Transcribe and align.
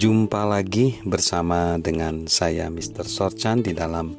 Jumpa 0.00 0.48
lagi 0.48 0.96
bersama 1.04 1.76
dengan 1.76 2.24
saya 2.24 2.72
Mr. 2.72 3.04
Sorchan 3.04 3.60
di 3.60 3.76
dalam 3.76 4.16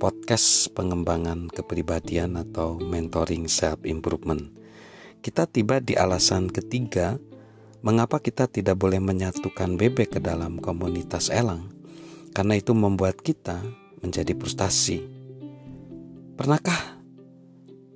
podcast 0.00 0.72
pengembangan 0.72 1.52
kepribadian 1.52 2.40
atau 2.40 2.80
mentoring 2.80 3.44
self 3.44 3.84
improvement. 3.84 4.48
Kita 5.20 5.44
tiba 5.44 5.76
di 5.84 5.92
alasan 5.92 6.48
ketiga 6.48 7.20
mengapa 7.84 8.16
kita 8.16 8.48
tidak 8.48 8.80
boleh 8.80 8.96
menyatukan 8.96 9.76
bebek 9.76 10.16
ke 10.16 10.20
dalam 10.24 10.56
komunitas 10.56 11.28
elang. 11.28 11.68
Karena 12.32 12.56
itu 12.56 12.72
membuat 12.72 13.20
kita 13.20 13.60
menjadi 14.00 14.32
frustasi. 14.32 15.04
Pernahkah 16.32 16.96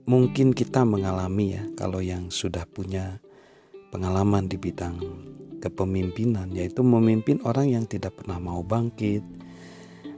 mungkin 0.05 0.53
kita 0.53 0.85
mengalami 0.85 1.57
ya 1.57 1.65
kalau 1.73 2.05
yang 2.05 2.29
sudah 2.29 2.69
punya 2.69 3.25
pengalaman 3.89 4.45
di 4.45 4.61
bidang 4.61 5.01
kepemimpinan 5.65 6.53
yaitu 6.53 6.85
memimpin 6.85 7.41
orang 7.49 7.73
yang 7.73 7.85
tidak 7.89 8.21
pernah 8.21 8.37
mau 8.37 8.61
bangkit. 8.61 9.25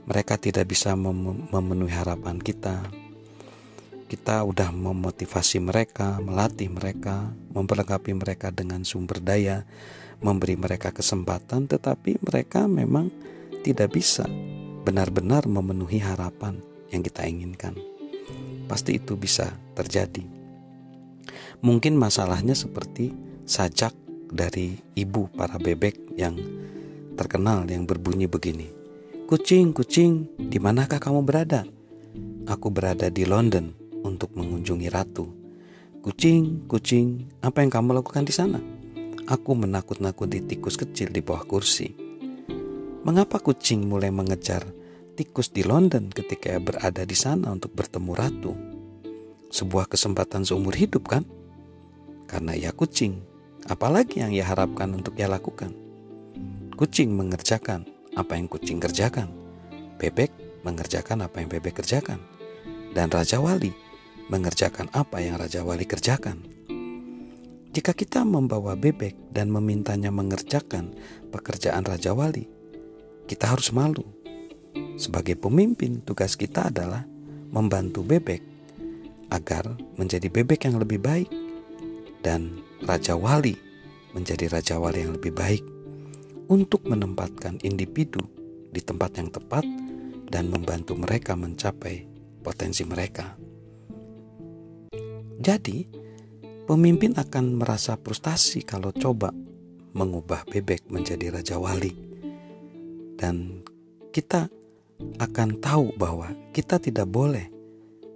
Mereka 0.07 0.35
tidak 0.39 0.67
bisa 0.67 0.95
mem 0.95 1.47
memenuhi 1.47 1.95
harapan 1.95 2.39
kita. 2.39 2.83
Kita 4.07 4.43
udah 4.47 4.71
memotivasi 4.71 5.59
mereka, 5.59 6.19
melatih 6.23 6.71
mereka, 6.71 7.27
memperlengkapi 7.51 8.15
mereka 8.15 8.55
dengan 8.55 8.87
sumber 8.87 9.19
daya, 9.19 9.67
memberi 10.23 10.55
mereka 10.55 10.95
kesempatan, 10.95 11.67
tetapi 11.67 12.23
mereka 12.23 12.71
memang 12.71 13.11
tidak 13.67 13.99
bisa 13.99 14.23
benar-benar 14.87 15.43
memenuhi 15.43 15.99
harapan 15.99 16.63
yang 16.87 17.03
kita 17.03 17.27
inginkan. 17.27 17.75
Pasti 18.71 18.95
itu 18.95 19.19
bisa 19.19 19.51
terjadi. 19.75 20.23
Mungkin 21.59 21.99
masalahnya 21.99 22.55
seperti 22.55 23.11
sajak 23.43 24.06
dari 24.31 24.77
ibu 24.95 25.31
para 25.33 25.55
bebek 25.55 26.17
yang 26.19 26.35
terkenal 27.17 27.65
yang 27.67 27.87
berbunyi 27.89 28.29
begini. 28.29 28.69
Kucing, 29.27 29.75
kucing, 29.75 30.29
di 30.39 30.55
manakah 30.55 31.03
kamu 31.03 31.25
berada? 31.25 31.67
Aku 32.47 32.71
berada 32.71 33.11
di 33.11 33.27
London 33.27 33.75
untuk 34.07 34.31
mengunjungi 34.39 34.87
ratu. 34.87 35.27
Kucing, 35.99 36.69
kucing, 36.71 37.27
apa 37.43 37.59
yang 37.59 37.67
kamu 37.67 37.99
lakukan 37.99 38.23
di 38.23 38.31
sana? 38.31 38.63
Aku 39.27 39.59
menakut-nakuti 39.59 40.47
tikus 40.47 40.79
kecil 40.79 41.11
di 41.11 41.19
bawah 41.19 41.43
kursi. 41.43 41.91
Mengapa 43.03 43.43
kucing 43.43 43.83
mulai 43.83 44.07
mengejar 44.07 44.63
tikus 45.19 45.51
di 45.51 45.67
London 45.67 46.07
ketika 46.07 46.55
berada 46.63 47.03
di 47.03 47.17
sana 47.17 47.51
untuk 47.51 47.75
bertemu 47.75 48.11
ratu? 48.15 48.55
Sebuah 49.51 49.91
kesempatan 49.91 50.47
seumur 50.47 50.71
hidup 50.79 51.11
kan? 51.11 51.27
Karena 52.31 52.55
ia 52.55 52.71
kucing, 52.71 53.19
Apalagi 53.67 54.23
yang 54.23 54.31
ia 54.31 54.47
harapkan 54.47 54.95
untuk 54.95 55.19
ia 55.19 55.27
lakukan? 55.27 55.75
Kucing 56.79 57.11
mengerjakan 57.11 57.83
apa 58.15 58.39
yang 58.39 58.47
kucing 58.47 58.79
kerjakan. 58.79 59.27
Bebek 59.99 60.31
mengerjakan 60.63 61.27
apa 61.27 61.43
yang 61.43 61.51
bebek 61.51 61.83
kerjakan. 61.83 62.23
Dan 62.95 63.11
Raja 63.11 63.43
Wali 63.43 63.75
mengerjakan 64.31 64.87
apa 64.95 65.19
yang 65.19 65.35
Raja 65.35 65.67
Wali 65.67 65.83
kerjakan. 65.83 66.47
Jika 67.75 67.91
kita 67.91 68.23
membawa 68.23 68.79
bebek 68.79 69.35
dan 69.35 69.51
memintanya 69.51 70.15
mengerjakan 70.15 70.95
pekerjaan 71.29 71.83
Raja 71.83 72.15
Wali, 72.15 72.47
kita 73.27 73.51
harus 73.51 73.75
malu. 73.75 74.07
Sebagai 74.95 75.35
pemimpin, 75.35 75.99
tugas 76.01 76.39
kita 76.39 76.71
adalah 76.71 77.03
membantu 77.51 78.01
bebek 78.01 78.41
agar 79.27 79.75
menjadi 79.99 80.31
bebek 80.31 80.71
yang 80.71 80.79
lebih 80.79 81.03
baik 81.03 81.29
dan 82.23 82.63
Raja 82.85 83.17
Wali 83.17 83.57
menjadi 84.13 84.45
Raja 84.53 84.77
Wali 84.77 85.01
yang 85.01 85.17
lebih 85.17 85.33
baik 85.33 85.63
untuk 86.53 86.85
menempatkan 86.85 87.57
individu 87.65 88.21
di 88.69 88.79
tempat 88.83 89.17
yang 89.17 89.33
tepat 89.33 89.65
dan 90.27 90.51
membantu 90.53 90.93
mereka 90.93 91.33
mencapai 91.33 92.05
potensi 92.45 92.85
mereka. 92.85 93.33
Jadi, 95.37 95.85
pemimpin 96.69 97.17
akan 97.17 97.57
merasa 97.57 97.97
frustasi 97.97 98.61
kalau 98.61 98.93
coba 98.93 99.33
mengubah 99.97 100.45
bebek 100.45 100.89
menjadi 100.93 101.33
Raja 101.33 101.57
Wali. 101.57 101.93
Dan 103.17 103.65
kita 104.13 104.49
akan 105.17 105.49
tahu 105.57 105.97
bahwa 105.97 106.29
kita 106.53 106.77
tidak 106.77 107.09
boleh 107.09 107.49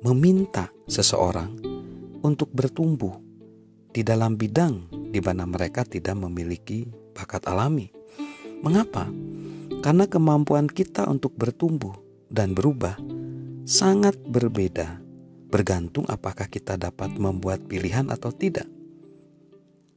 meminta 0.02 0.70
seseorang 0.86 1.58
untuk 2.22 2.50
bertumbuh 2.54 3.31
di 3.92 4.02
dalam 4.08 4.40
bidang 4.40 4.88
di 5.12 5.20
mana 5.20 5.44
mereka 5.44 5.84
tidak 5.84 6.16
memiliki 6.16 6.88
bakat 7.12 7.44
alami. 7.48 7.92
Mengapa? 8.64 9.12
Karena 9.84 10.08
kemampuan 10.08 10.72
kita 10.72 11.08
untuk 11.12 11.36
bertumbuh 11.36 11.92
dan 12.32 12.56
berubah 12.56 12.96
sangat 13.68 14.16
berbeda, 14.24 15.04
bergantung 15.52 16.08
apakah 16.08 16.48
kita 16.48 16.80
dapat 16.80 17.12
membuat 17.20 17.68
pilihan 17.68 18.08
atau 18.08 18.32
tidak. 18.32 18.70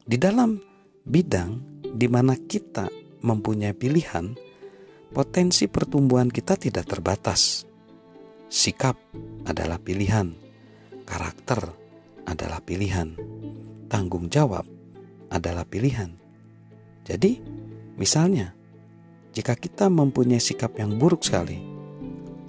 Di 0.05 0.19
dalam 0.19 0.59
bidang 1.07 1.63
di 1.95 2.11
mana 2.11 2.35
kita 2.35 2.91
mempunyai 3.25 3.73
pilihan, 3.73 4.35
potensi 5.15 5.71
pertumbuhan 5.71 6.29
kita 6.29 6.59
tidak 6.59 6.91
terbatas. 6.91 7.65
Sikap 8.51 8.99
adalah 9.49 9.81
pilihan, 9.81 10.33
karakter 11.05 11.84
adalah 12.25 12.61
pilihan 12.65 13.35
tanggung 13.95 14.27
jawab 14.27 14.67
adalah 15.31 15.63
pilihan. 15.63 16.11
Jadi, 17.07 17.39
misalnya, 17.95 18.51
jika 19.31 19.55
kita 19.55 19.87
mempunyai 19.87 20.43
sikap 20.43 20.75
yang 20.83 20.99
buruk 20.99 21.23
sekali, 21.23 21.63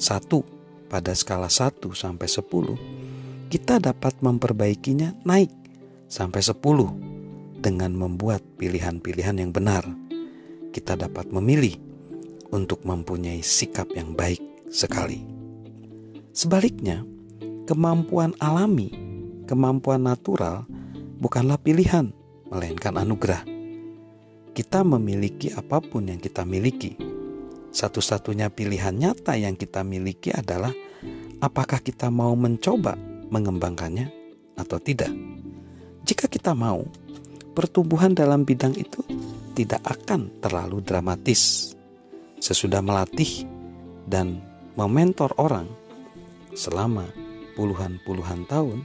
satu 0.02 0.41
pada 0.90 1.14
skala 1.14 1.50
1 1.50 1.94
sampai 1.94 2.25
10, 2.25 3.52
kita 3.53 3.78
dapat 3.78 4.18
memperbaikinya 4.25 5.14
naik 5.22 5.53
sampai 6.09 6.41
10 6.41 7.62
dengan 7.62 7.94
membuat 7.94 8.41
pilihan-pilihan 8.58 9.38
yang 9.38 9.53
benar. 9.53 9.85
Kita 10.74 10.97
dapat 10.97 11.30
memilih 11.30 11.78
untuk 12.50 12.81
mempunyai 12.85 13.46
sikap 13.46 13.90
yang 13.94 14.18
baik 14.18 14.41
sekali. 14.74 15.22
Sebaliknya, 16.35 17.06
kemampuan 17.64 18.35
alami, 18.44 19.05
kemampuan 19.46 20.04
natural 20.04 20.66
bukanlah 21.22 21.62
pilihan, 21.62 22.12
melainkan 22.50 22.98
anugerah. 22.98 23.46
Kita 24.56 24.82
memiliki 24.82 25.54
apa 25.54 25.80
pun 25.80 26.10
yang 26.10 26.20
kita 26.20 26.44
miliki. 26.44 26.98
Satu-satunya 27.76 28.50
pilihan 28.50 28.96
nyata 28.96 29.36
yang 29.36 29.54
kita 29.60 29.84
miliki 29.84 30.32
adalah 30.32 30.72
apakah 31.44 31.84
kita 31.84 32.08
mau 32.08 32.32
mencoba 32.34 32.96
mengembangkannya 33.30 34.08
atau 34.56 34.80
tidak. 34.80 35.12
Jika 36.08 36.32
kita 36.32 36.56
mau, 36.56 36.88
pertumbuhan 37.52 38.16
dalam 38.16 38.48
bidang 38.48 38.78
itu 38.80 39.04
tidak 39.58 39.84
akan 39.84 40.32
terlalu 40.40 40.80
dramatis. 40.80 41.74
Sesudah 42.40 42.80
melatih 42.80 43.44
dan 44.08 44.40
mementor 44.80 45.34
orang 45.36 45.68
selama 46.56 47.10
puluhan-puluhan 47.60 48.48
tahun, 48.48 48.84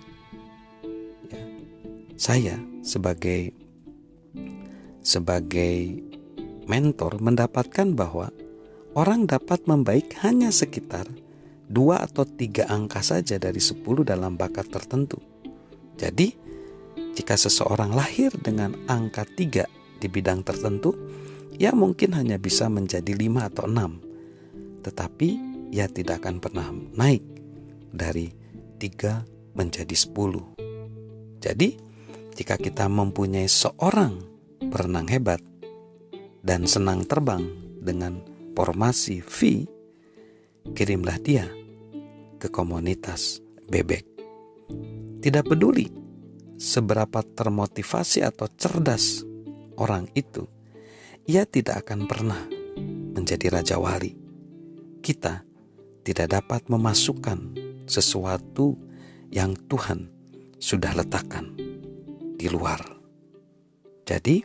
saya 2.20 2.60
sebagai 2.84 3.56
sebagai 5.00 6.04
mentor 6.68 7.16
mendapatkan 7.16 7.96
bahwa 7.96 8.28
orang 8.92 9.24
dapat 9.24 9.64
membaik 9.64 10.20
hanya 10.20 10.52
sekitar 10.52 11.08
dua 11.64 12.04
atau 12.04 12.28
tiga 12.28 12.68
angka 12.68 13.00
saja 13.00 13.40
dari 13.40 13.56
sepuluh 13.56 14.04
dalam 14.04 14.36
bakat 14.36 14.68
tertentu. 14.68 15.16
Jadi, 15.96 16.36
jika 17.16 17.40
seseorang 17.40 17.96
lahir 17.96 18.28
dengan 18.36 18.76
angka 18.84 19.24
tiga 19.24 19.64
di 19.96 20.04
bidang 20.12 20.44
tertentu, 20.44 20.92
ia 21.56 21.72
mungkin 21.72 22.12
hanya 22.20 22.36
bisa 22.36 22.68
menjadi 22.68 23.16
lima 23.16 23.48
atau 23.48 23.64
enam. 23.64 23.96
Tetapi 24.84 25.28
ia 25.72 25.88
tidak 25.88 26.20
akan 26.20 26.36
pernah 26.36 26.68
naik 27.00 27.24
dari 27.96 28.28
tiga 28.76 29.24
menjadi 29.56 29.96
sepuluh. 29.96 30.44
Jadi, 31.40 31.89
jika 32.40 32.56
kita 32.56 32.88
mempunyai 32.88 33.44
seorang 33.44 34.16
perenang 34.72 35.04
hebat 35.12 35.44
dan 36.40 36.64
senang 36.64 37.04
terbang 37.04 37.44
dengan 37.84 38.16
formasi 38.56 39.20
V, 39.20 39.68
kirimlah 40.72 41.20
dia 41.20 41.44
ke 42.40 42.48
komunitas 42.48 43.44
bebek. 43.68 44.08
Tidak 45.20 45.44
peduli 45.44 45.92
seberapa 46.56 47.20
termotivasi 47.20 48.24
atau 48.24 48.48
cerdas 48.56 49.20
orang 49.76 50.08
itu, 50.16 50.48
ia 51.28 51.44
tidak 51.44 51.84
akan 51.84 52.08
pernah 52.08 52.40
menjadi 53.20 53.52
raja 53.52 53.76
wali. 53.76 54.16
Kita 55.04 55.44
tidak 56.08 56.40
dapat 56.40 56.72
memasukkan 56.72 57.52
sesuatu 57.84 58.80
yang 59.28 59.52
Tuhan 59.68 60.08
sudah 60.56 60.96
letakkan 60.96 61.69
di 62.40 62.48
luar. 62.48 62.80
Jadi, 64.08 64.40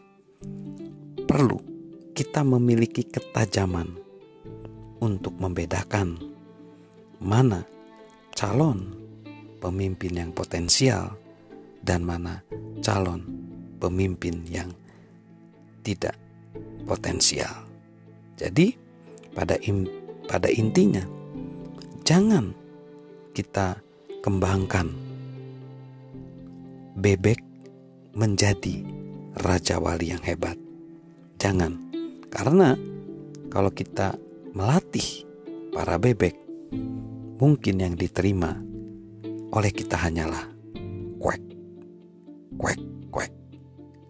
perlu 1.24 1.56
kita 2.12 2.44
memiliki 2.44 3.08
ketajaman 3.08 3.88
untuk 5.00 5.40
membedakan 5.40 6.20
mana 7.24 7.64
calon 8.36 8.92
pemimpin 9.64 10.12
yang 10.12 10.32
potensial 10.36 11.16
dan 11.80 12.04
mana 12.04 12.44
calon 12.84 13.24
pemimpin 13.80 14.44
yang 14.44 14.76
tidak 15.88 16.20
potensial. 16.84 17.64
Jadi 18.36 18.76
pada 19.32 19.56
im, 19.64 19.88
pada 20.28 20.52
intinya 20.52 21.04
jangan 22.04 22.52
kita 23.32 23.80
kembangkan 24.20 24.92
bebek 27.00 27.45
menjadi 28.16 28.82
raja 29.36 29.78
wali 29.78 30.16
yang 30.16 30.24
hebat. 30.24 30.56
Jangan. 31.36 31.76
Karena 32.32 32.76
kalau 33.52 33.72
kita 33.72 34.16
melatih 34.56 35.28
para 35.76 36.00
bebek, 36.00 36.36
mungkin 37.40 37.76
yang 37.84 37.96
diterima 38.00 38.56
oleh 39.52 39.72
kita 39.72 40.00
hanyalah 40.00 40.48
kuek, 41.20 41.44
kuek, 42.56 42.82
kuek. 43.12 43.32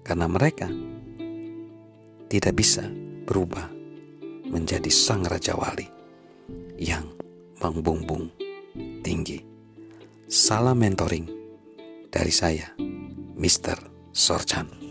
Karena 0.06 0.30
mereka 0.30 0.70
tidak 2.30 2.54
bisa 2.54 2.86
berubah 3.26 3.70
menjadi 4.46 4.90
sang 4.94 5.26
raja 5.26 5.58
wali 5.58 5.90
yang 6.78 7.10
mengbumbung 7.62 8.30
tinggi. 9.02 9.42
Salam 10.26 10.82
mentoring 10.82 11.26
dari 12.10 12.34
saya, 12.34 12.74
Mr. 13.38 13.95
सर्छन्। 14.16 14.85